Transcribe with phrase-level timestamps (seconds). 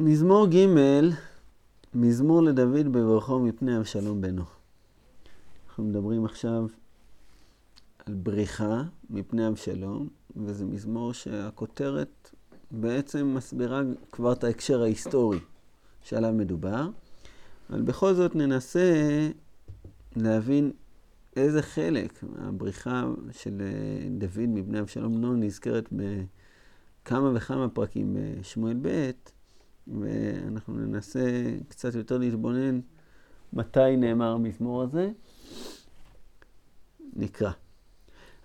[0.00, 0.66] מזמור ג',
[1.94, 4.42] מזמור לדוד בברכו מפני אבשלום בנו.
[5.66, 6.66] אנחנו מדברים עכשיו
[8.06, 12.30] על בריחה מפני אבשלום, וזה מזמור שהכותרת
[12.70, 15.38] בעצם מסבירה כבר את ההקשר ההיסטורי
[16.02, 16.88] שעליו מדובר,
[17.70, 18.90] אבל בכל זאת ננסה
[20.16, 20.72] להבין
[21.36, 23.62] איזה חלק מהבריחה של
[24.18, 29.10] דוד מפני אבשלום בנו נזכרת בכמה וכמה פרקים בשמואל ב',
[29.88, 32.80] ואנחנו ננסה קצת יותר להתבונן
[33.52, 35.10] מתי נאמר המזמור הזה.
[37.16, 37.50] נקרא.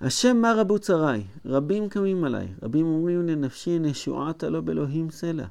[0.01, 5.47] השם מה רבו צריי, רבים קמים עליי, רבים אומרים לנפשי נשועת הלא באלוהים סלע.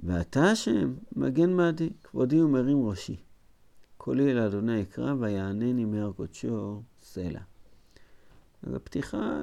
[0.00, 3.16] ואתה השם, מגן בעדי, כבודי ומרים ראשי.
[3.96, 7.40] קולי אל אדוני אקרא, ויענני מהר קודשו סלע.
[8.62, 9.40] אז הפתיחה,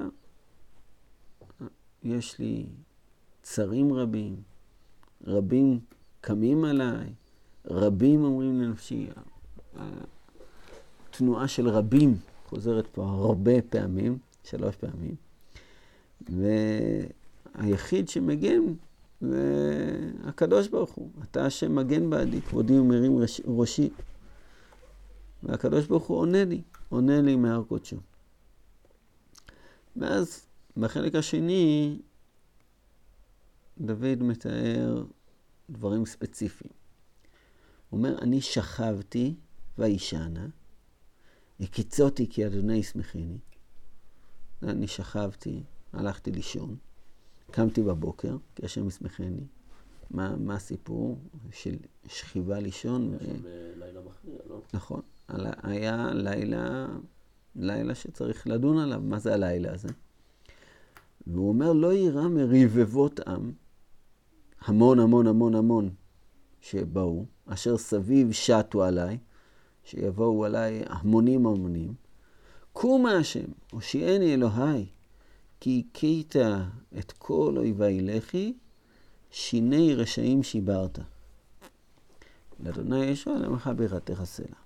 [2.02, 2.66] יש לי
[3.42, 4.42] צרים רבים,
[5.26, 5.80] רבים
[6.20, 7.06] קמים עליי,
[7.66, 9.06] רבים אומרים לנפשי.
[11.10, 15.14] התנועה של רבים חוזרת פה הרבה פעמים, שלוש פעמים.
[17.58, 18.62] והיחיד שמגן
[19.20, 21.08] זה הקדוש ברוך הוא.
[21.22, 23.90] אתה השם מגן בעדי, כבודי ומרים ראשי.
[25.42, 27.96] והקדוש ברוך הוא עונה לי, עונה לי מהר קודשו.
[29.96, 31.98] ואז בחלק השני,
[33.80, 35.04] דוד מתאר
[35.70, 36.72] דברים ספציפיים.
[37.90, 39.34] הוא אומר, אני שכבתי
[39.78, 40.46] וישנה,
[41.60, 43.38] הקיצותי כי אדוני ישמחני.
[44.62, 46.76] אני שכבתי, הלכתי לישון,
[47.50, 49.46] קמתי בבוקר, כי השם ישמחני.
[50.10, 51.18] מה, מה הסיפור
[51.50, 53.14] של שכיבה לישון?
[53.14, 53.42] יש שם
[53.76, 54.60] לילה מכריע, לא?
[54.74, 55.00] נכון.
[55.62, 56.86] היה לילה,
[57.56, 59.88] לילה שצריך לדון עליו, מה זה הלילה הזה?
[61.26, 63.52] והוא אומר, לא יירא מרבבות עם,
[64.64, 65.90] המון המון המון המון
[66.60, 69.18] שבאו, אשר סביב שטו עליי,
[69.84, 71.94] שיבואו עליי המונים המונים.
[72.72, 74.86] קומה השם, הושיעני אלוהי,
[75.60, 76.36] כי הכית
[76.98, 78.52] את כל אויבי לחי,
[79.30, 80.98] שיני רשעים שיברת.
[82.60, 84.56] לאדוני ישוע למך בירתך סלע.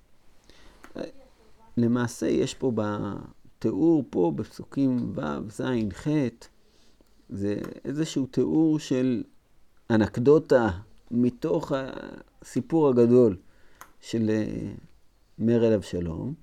[1.76, 6.08] למעשה יש פה בתיאור, פה בפסוקים ו', ז', ח',
[7.28, 9.22] זה איזשהו תיאור של
[9.90, 10.68] אנקדוטה
[11.10, 13.36] מתוך הסיפור הגדול
[14.00, 14.30] של
[15.38, 16.34] מרד אבשלום.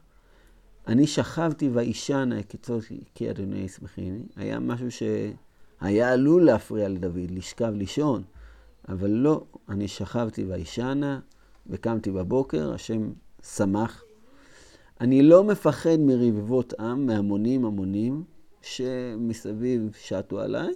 [0.87, 2.83] אני שכבתי וישנה קיצות
[3.15, 4.23] כי אדוני ישמחיני.
[4.35, 8.23] היה משהו שהיה עלול להפריע לדוד, לשכב לישון,
[8.87, 11.19] אבל לא, אני שכבתי וישנה
[11.67, 13.09] וקמתי בבוקר, השם
[13.43, 14.03] שמח.
[15.01, 18.23] אני לא מפחד מרבבות עם, מהמונים המונים,
[18.61, 20.73] שמסביב שטו עליי,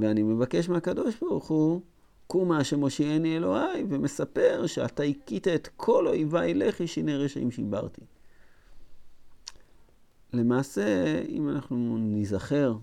[0.00, 1.80] ואני מבקש מהקדוש ברוך הוא,
[2.26, 8.00] קומה השם הושיעני אלוהי, ומספר שאתה הכית את כל אויביי לחי שיני רשעים שיברתי.
[10.32, 12.76] למעשה, אם אנחנו ניזכר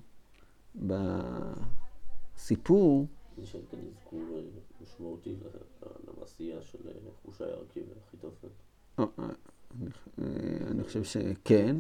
[2.35, 3.07] בסיפור...
[3.37, 4.19] יש כאן אזכור
[4.81, 5.35] משמעותי
[6.07, 6.77] למעשייה של
[7.25, 8.47] חושי הרכיב ואחיתופל.
[10.71, 11.75] אני חושב שכן.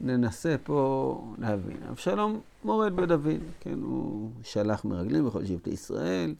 [0.00, 1.82] ננסה פה להבין.
[1.90, 3.26] אבשלום מורד בדוד,
[3.60, 6.34] כן, הוא שלח מרגלים בכל שבטי ישראל.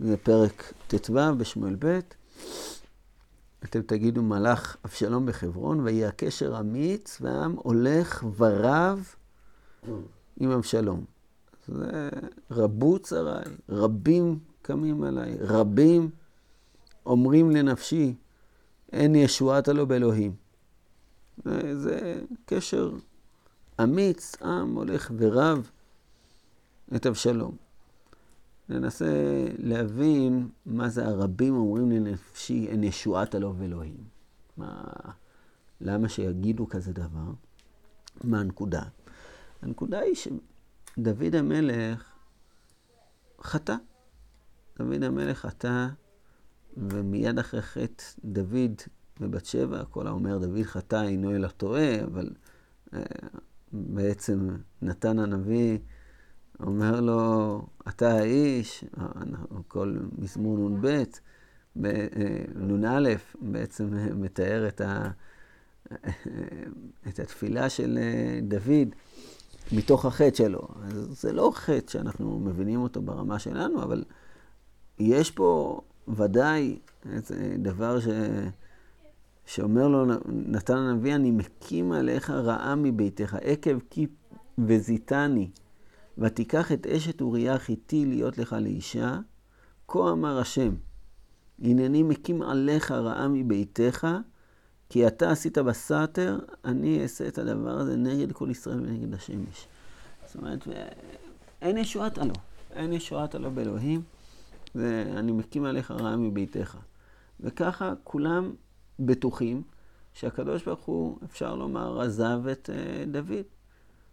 [0.00, 1.98] זה פרק ט"ו בשמואל ב'.
[3.64, 9.14] אתם תגידו מלאך אבשלום בחברון, ויהי הקשר אמיץ, והעם הולך ורב
[10.40, 11.04] עם אבשלום.
[11.68, 12.08] זה
[12.50, 16.10] רבו צריי, רבים קמים עליי, רבים
[17.06, 18.14] אומרים לנפשי,
[18.92, 20.34] אין ישועת הלא באלוהים.
[21.74, 22.90] זה קשר
[23.82, 25.70] אמיץ, עם הולך ורב
[26.96, 27.56] את אבשלום.
[28.68, 34.04] ננסה להבין מה זה הרבים אומרים לנפשי, אין ישועת הלא באלוהים.
[34.56, 34.84] מה,
[35.80, 37.30] למה שיגידו כזה דבר?
[38.24, 38.82] מה הנקודה?
[39.62, 42.12] הנקודה היא שדוד המלך
[43.42, 43.74] חטא.
[44.78, 45.88] דוד המלך חטא
[46.80, 48.74] ומיד אחרי חטא דוד
[49.20, 52.30] ובת שבע, כל האומר דוד חטא אינו אלא טועה, אבל
[52.90, 52.96] uh,
[53.72, 54.48] בעצם
[54.82, 55.78] נתן הנביא
[56.62, 58.84] אומר לו, אתה האיש,
[59.68, 61.04] כל מזמור נ"ב, אה,
[62.54, 65.10] נ"א בעצם מתאר את, ה,
[67.08, 68.88] את התפילה של אה, דוד
[69.72, 70.68] מתוך החטא שלו.
[70.82, 74.04] אז זה לא חטא שאנחנו מבינים אותו ברמה שלנו, אבל
[74.98, 75.80] יש פה
[76.16, 76.78] ודאי
[77.58, 78.06] דבר ש...
[79.46, 84.06] שאומר לו נתן הנביא, אני מקים עליך רעה מביתך, עקב כי
[84.58, 85.50] וזיתני.
[86.18, 89.18] ותיקח את אשת אוריה החיתי להיות לך לאישה,
[89.88, 90.74] כה אמר השם,
[91.62, 94.06] הנני מקים עליך רעה מביתך,
[94.88, 99.66] כי אתה עשית בסתר, אני אעשה את הדבר הזה נגד כל ישראל ונגד השמש.
[100.26, 100.68] זאת אומרת,
[101.62, 102.34] אין ישועתה לו,
[102.72, 104.02] אין ישועתה לו באלוהים,
[104.74, 106.76] ואני מקים עליך רעה מביתך.
[107.40, 108.52] וככה כולם
[109.00, 109.62] בטוחים
[110.14, 113.44] שהקדוש ברוך הוא, אפשר לומר, עזב את אה, דוד,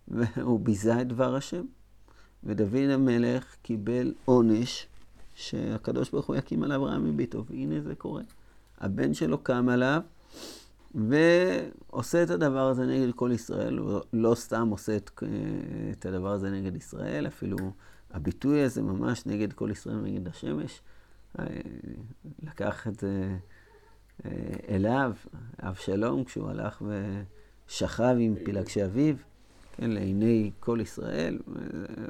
[0.07, 1.65] והוא ביזה את דבר השם.
[2.43, 4.87] ודוד המלך קיבל עונש
[5.35, 8.21] שהקדוש ברוך הוא יקים עליו רעה מביתו, והנה זה קורה.
[8.77, 10.01] הבן שלו קם עליו
[10.97, 13.79] ועושה את הדבר הזה נגד כל ישראל,
[14.13, 15.23] לא סתם עושה את,
[15.91, 17.57] את הדבר הזה נגד ישראל, אפילו
[18.11, 20.81] הביטוי הזה ממש נגד כל ישראל ונגד השמש.
[21.39, 21.45] אה,
[22.43, 23.37] לקח את זה
[24.25, 24.31] אה,
[24.69, 25.11] אליו,
[25.59, 26.81] אבשלום, כשהוא הלך
[27.67, 29.15] ושכב עם פילגשי אביו,
[29.71, 31.39] כן, לעיני כל ישראל,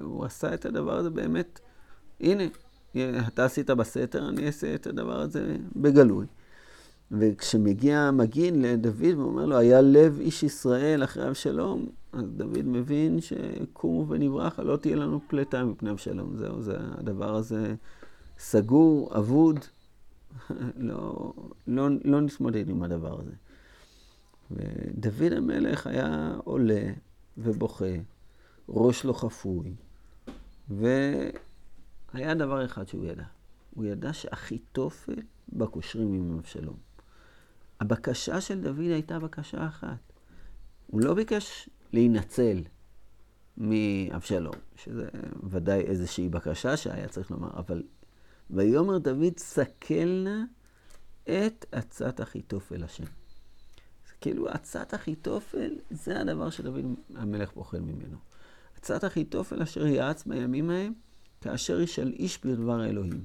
[0.01, 1.59] הוא עשה את הדבר הזה באמת,
[2.21, 2.43] הנה,
[3.27, 6.25] אתה עשית בסתר, אני אעשה את הדבר הזה בגלוי.
[7.11, 14.07] וכשמגיע מגין לדוד ואומר לו, היה לב איש ישראל אחרי אבשלום, אז דוד מבין שקומו
[14.07, 16.37] ונברחה, לא תהיה לנו פלטה מפני אבשלום.
[16.37, 17.75] זהו, זה הדבר הזה
[18.39, 19.59] סגור, אבוד,
[20.77, 21.33] לא,
[21.67, 23.31] לא, לא נתמודד עם הדבר הזה.
[24.51, 26.91] ודוד המלך היה עולה
[27.37, 27.95] ובוכה,
[28.69, 29.75] ראש לא חפוי,
[30.69, 33.23] והיה דבר אחד שהוא ידע.
[33.75, 35.15] הוא ידע שאחיתופל
[35.53, 36.86] בקושרים עם אבשלום.
[37.79, 40.13] הבקשה של דוד הייתה בקשה אחת.
[40.87, 42.57] הוא לא ביקש להינצל
[43.57, 45.07] מאבשלום, שזה
[45.49, 47.83] ודאי איזושהי בקשה שהיה צריך לומר, אבל
[48.49, 50.43] ויאמר דוד, סכל נא
[51.23, 53.03] את עצת אחיתופל השם.
[54.21, 56.85] כאילו, עצת אחיתופל זה הדבר שדוד
[57.15, 58.17] המלך פוחד ממנו.
[58.77, 60.93] עצת אחיתופל אשר יעץ בימים ההם,
[61.41, 63.23] כאשר ישאל איש בדבר האלוהים.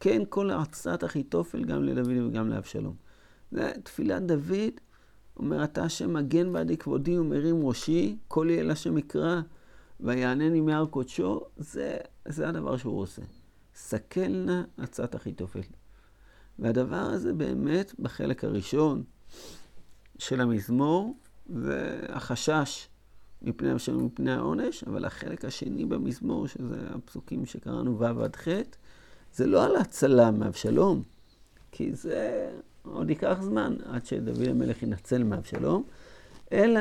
[0.00, 3.05] כן, כל עצת אחיתופל גם לדוד וגם לאבשלום.
[3.50, 4.72] זה תפילת דוד,
[5.36, 9.40] אומר, אתה השם מגן בעדי כבודי ומרים ראשי, כל יהיה לשם יקרא,
[10.00, 11.96] ויענני מהר קודשו, זה,
[12.28, 13.22] זה הדבר שהוא עושה.
[13.74, 15.60] סכל נא עצת אחיתופל.
[16.58, 19.02] והדבר הזה באמת, בחלק הראשון
[20.18, 21.16] של המזמור,
[21.46, 22.88] זה החשש
[23.42, 28.48] מפני השם ומפני העונש, אבל החלק השני במזמור, שזה הפסוקים שקראנו ו' עד ח',
[29.32, 31.02] זה לא על הצלה מאבשלום,
[31.72, 32.50] כי זה
[32.92, 35.84] עוד ייקח זמן עד שדוד המלך ינצל מאבשלום,
[36.52, 36.80] אלא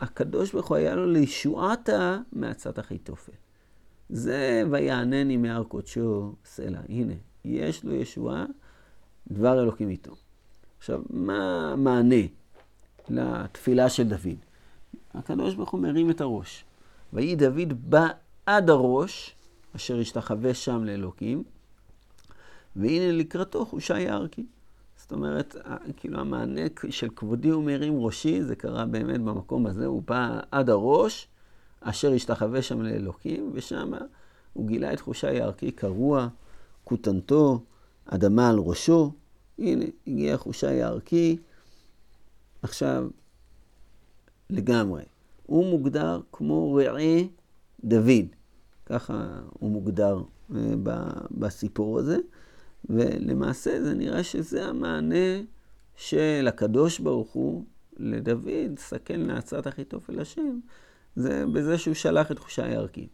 [0.00, 3.32] הקדוש ברוך הוא היה לו לישועתה מעצת אחיתופל.
[4.08, 6.80] זה ויענני מהר קודשו סלע.
[6.88, 7.14] הנה,
[7.44, 8.44] יש לו ישועה,
[9.30, 10.12] דבר אלוקים איתו.
[10.78, 12.24] עכשיו, מה המענה
[13.08, 14.36] לתפילה של דוד?
[15.14, 16.64] הקדוש ברוך הוא מרים את הראש.
[17.12, 19.34] ויהי דוד בעד הראש,
[19.76, 21.42] אשר השתחווה שם לאלוקים,
[22.76, 24.46] והנה לקראתו חושי יערקי.
[25.10, 25.56] זאת אומרת,
[25.96, 26.60] כאילו המענה
[26.90, 31.28] של כבודי ומרים ראשי, זה קרה באמת במקום הזה, הוא בא עד הראש,
[31.80, 33.92] אשר השתחווה שם לאלוקים, ושם
[34.52, 36.28] הוא גילה את חושי יערקי קרוע,
[36.84, 37.62] כותנתו,
[38.06, 39.12] אדמה על ראשו.
[39.58, 41.36] הנה, הגיע חושי יערקי.
[42.62, 43.08] עכשיו,
[44.50, 45.02] לגמרי.
[45.46, 47.22] הוא מוגדר כמו רעה
[47.84, 48.26] דוד.
[48.86, 50.22] ככה הוא מוגדר
[50.54, 50.74] אה,
[51.30, 52.18] בסיפור הזה.
[52.88, 55.40] ולמעשה זה נראה שזה המענה
[55.96, 57.64] של הקדוש ברוך הוא
[57.96, 60.60] לדוד, סכן לעצת אחיתופל השם,
[61.16, 63.08] זה בזה שהוא שלח את חושי הערכי.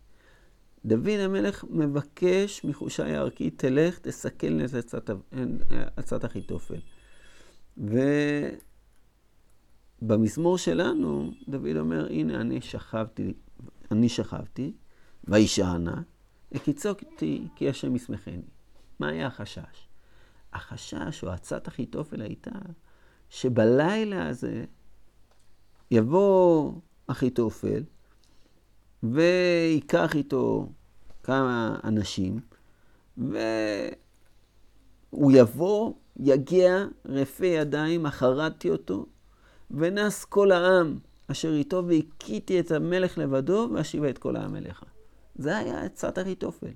[0.85, 5.11] דוד המלך מבקש מחושי הערכי, תלך, תסכל את
[5.97, 6.81] עצת אחיתופל.
[10.03, 13.35] ובמזמור שלנו, דוד אומר, הנה אני שכבתי,
[13.91, 14.73] אני שכבתי,
[15.25, 16.03] וישענה,
[16.53, 18.56] הקיצותי כי השם ישמחני.
[19.01, 19.89] מה היה החשש?
[20.53, 22.51] החשש או עצת אחיתופל הייתה
[23.31, 24.65] שבלילה הזה
[25.91, 26.73] יבוא
[27.07, 27.83] אחיתופל
[29.03, 30.69] וייקח איתו
[31.23, 32.41] כמה אנשים
[33.17, 33.33] והוא
[35.33, 39.07] יבוא, יגיע רפה ידיים, אחרתי אותו
[39.71, 40.99] ונס כל העם
[41.31, 44.85] אשר איתו והכיתי את המלך לבדו ואשיבה את כל העם אליך.
[45.35, 46.73] זה היה עצת אחיתופל.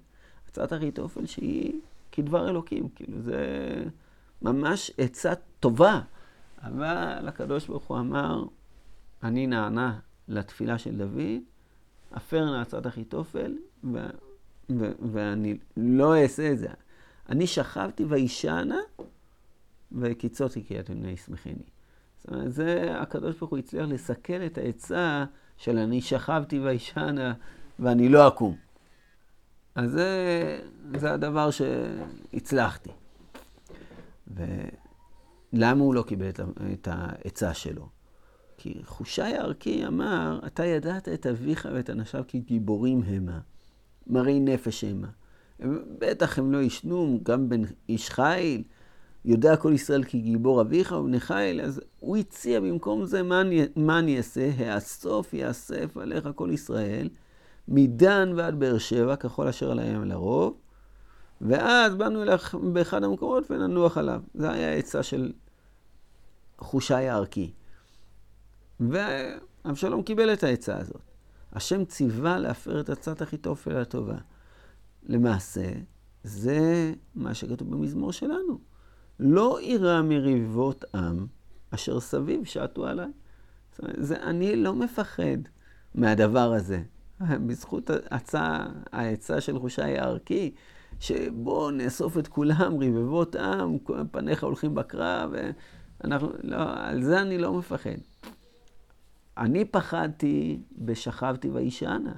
[0.48, 1.80] עצת אחיתופל שהיא
[2.12, 3.44] כדבר אלוקים, כאילו זה
[4.42, 6.00] ממש עצה טובה.
[6.62, 8.44] אבל הקדוש ברוך הוא אמר,
[9.22, 9.98] אני נענה
[10.28, 11.40] לתפילה של דוד,
[12.16, 14.10] אפר נעצת אחיתופל, ו-
[14.70, 16.68] ו- ואני לא אעשה את זה.
[17.28, 18.78] אני שכבתי וישנה,
[19.92, 21.54] וקיצותי כי אתם בני ישמחני.
[22.18, 25.24] זאת אומרת, זה, הקדוש ברוך הוא הצליח לסכל את העצה
[25.56, 27.34] של אני שכבתי וישנה,
[27.78, 28.56] ואני לא אקום.
[29.74, 30.60] אז זה,
[30.96, 32.90] זה הדבר שהצלחתי.
[34.34, 36.30] ולמה הוא לא קיבל
[36.72, 37.88] את העצה שלו?
[38.56, 43.38] כי חושי הערכי אמר, אתה ידעת את אביך ואת אנשיו כגיבורים המה,
[44.06, 45.08] מראי נפש המה.
[45.98, 48.62] בטח הם לא ישנו, גם בן איש חיל,
[49.24, 53.62] יודע כל ישראל כי גיבור אביך ובני חיל, אז הוא הציע במקום זה, מה אני,
[53.76, 54.50] מה אני אעשה?
[54.58, 57.08] האסוף יאסף עליך כל ישראל,
[57.70, 60.58] מדן ועד באר שבע, ככל אשר על הים לרוב,
[61.40, 64.22] ואז באנו אליך באחד המקומות וננוח עליו.
[64.34, 65.32] זה היה העצה של
[66.58, 67.52] חושי הערכי.
[68.80, 71.02] ואבשלום קיבל את העצה הזאת.
[71.52, 74.16] השם ציווה להפר את עצת אחיתופל הטובה.
[75.02, 75.72] למעשה,
[76.24, 78.58] זה מה שכתוב במזמור שלנו.
[79.20, 81.26] לא אירע מריבות עם
[81.70, 83.10] אשר סביב שעטו עליי.
[83.70, 85.38] זאת אומרת, זה, אני לא מפחד
[85.94, 86.82] מהדבר הזה.
[87.46, 90.54] בזכות הצע, העצה של חושי הערכי,
[91.00, 93.78] שבואו נאסוף את כולם, רבבות עם,
[94.10, 95.30] פניך הולכים בקרב,
[96.02, 97.90] ואנחנו, לא, על זה אני לא מפחד.
[99.38, 102.14] אני פחדתי בשכבתי וישענה.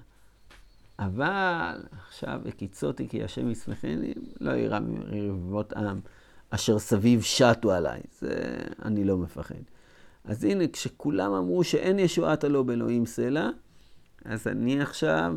[0.99, 6.01] אבל עכשיו הקיצותי כי השם ישמחני, לא ירא מרבבות עם
[6.51, 8.01] אשר סביב שטו עליי.
[8.19, 9.55] זה אני לא מפחד.
[10.25, 13.51] אז הנה, כשכולם אמרו שאין ישועת הלא באלוהים סלע,
[14.25, 15.37] אז אני עכשיו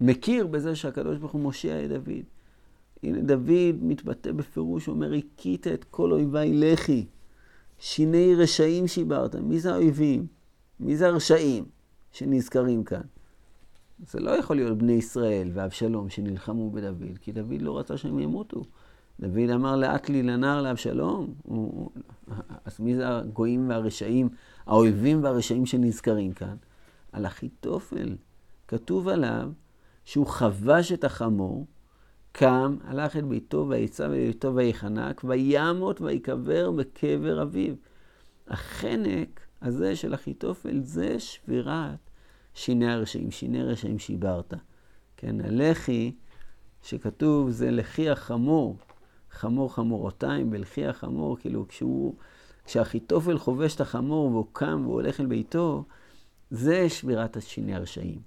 [0.00, 2.24] מכיר בזה שהקדוש ברוך הוא מושיע את דוד.
[3.02, 7.06] הנה דוד מתבטא בפירוש, הוא אומר, הכית את כל אויביי לחי,
[7.78, 9.34] שיני רשעים שיברת.
[9.34, 10.26] מי זה האויבים?
[10.80, 11.64] מי זה הרשעים
[12.12, 13.00] שנזכרים כאן?
[14.06, 18.64] זה לא יכול להיות בני ישראל ואבשלום שנלחמו בדוד, כי דוד לא רצה שהם ימותו.
[19.20, 21.90] דוד אמר לאט לי לנער לאבשלום, הוא...
[22.64, 24.28] אז מי זה הגויים והרשעים,
[24.66, 26.56] האויבים והרשעים שנזכרים כאן?
[27.12, 28.16] על אחיתופל.
[28.68, 29.50] כתוב עליו
[30.04, 31.66] שהוא חבש את החמור,
[32.32, 37.74] קם, הלך אל ביתו ויצא בביתו ויחנק, וימות ויקבר בקבר אביו.
[38.48, 42.10] החנק הזה של אחיתופל זה שבירת
[42.54, 44.54] שיני הרשעים, שיני רשעים שיברת.
[45.16, 46.12] כן, הלחי
[46.82, 48.76] שכתוב זה לחי החמור,
[49.30, 52.14] חמור חמורותיים בלחי החמור, כאילו כשהוא,
[52.64, 55.84] כשאחיתופל חובש את החמור והוא קם והוא הולך אל ביתו,
[56.50, 58.20] זה שבירת השיני הרשעים.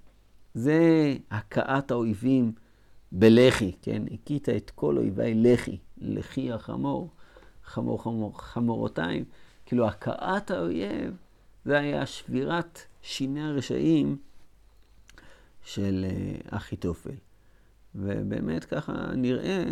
[0.54, 2.52] זה הכאת האויבים
[3.12, 4.02] בלחי, כן?
[4.14, 7.10] הכית את כל אויבי לחי, לחי החמור,
[7.64, 9.24] חמור חמור, חמורותיים.
[9.66, 11.16] כאילו הכאת האויב,
[11.64, 14.16] זה היה שבירת שיני הרשעים
[15.62, 17.14] של אה, אחיתופל.
[17.94, 19.64] ובאמת ככה נראה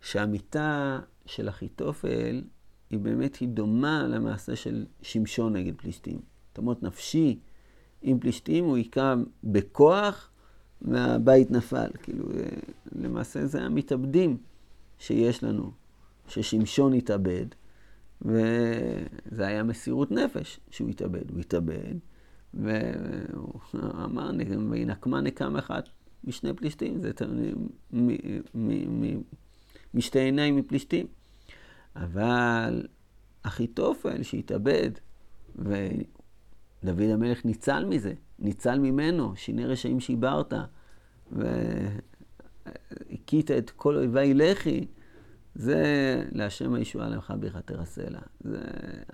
[0.00, 2.42] שהמיטה של אחיתופל
[2.90, 6.20] היא באמת, היא דומה למעשה של שמשון נגד פלישתים.
[6.52, 7.38] תמות נפשי
[8.02, 9.14] עם פלישתים, הוא היכה
[9.44, 10.30] בכוח
[10.82, 11.90] והבית נפל.
[12.02, 12.44] כאילו, אה,
[12.92, 14.36] למעשה זה המתאבדים
[14.98, 15.70] שיש לנו,
[16.28, 17.46] ששמשון התאבד,
[18.22, 21.30] וזה היה מסירות נפש שהוא התאבד.
[21.30, 21.94] הוא התאבד,
[22.54, 23.60] והוא
[24.04, 24.30] אמר,
[24.70, 25.88] וינקמה נקם אחת
[26.24, 27.10] משני פלישתים, זה
[29.94, 31.06] משתי עיניים מפלישתים.
[31.96, 32.86] אבל
[33.42, 34.90] אחיתופל שהתאבד,
[36.82, 40.52] ודוד המלך ניצל מזה, ניצל ממנו, שיני רשעים שיברת,
[41.32, 41.50] והכית
[43.50, 44.86] את כל אויבי לחי,
[45.54, 45.84] זה
[46.32, 48.20] להשם הישועה לך ברכת תרסלה.
[48.40, 48.60] זה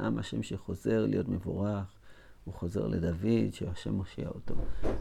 [0.01, 1.95] עם השם שחוזר להיות מבורך.
[2.45, 4.55] הוא חוזר לדוד, שהשם מושיע אותו.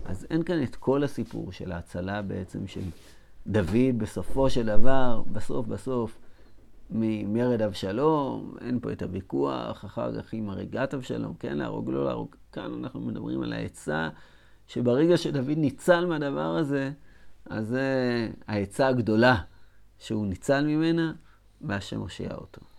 [0.05, 2.81] אז אין כאן את כל הסיפור של ההצלה בעצם של
[3.47, 6.19] דוד בסופו של דבר, בסוף בסוף,
[6.93, 12.35] ממרד אבשלום, אין פה את הוויכוח, אחר כך עם הריגת אבשלום, כן להרוג, לא להרוג.
[12.51, 14.09] כאן אנחנו מדברים על העצה,
[14.67, 16.91] שברגע שדוד ניצל מהדבר הזה,
[17.45, 19.35] אז זה העצה הגדולה
[19.99, 21.13] שהוא ניצל ממנה,
[21.61, 22.72] והשם מושיע אותו.